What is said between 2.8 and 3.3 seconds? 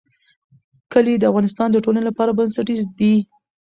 دي.